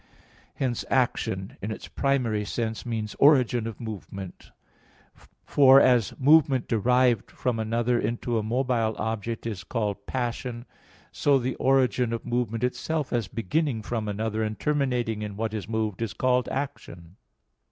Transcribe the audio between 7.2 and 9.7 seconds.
from another into a mobile object, is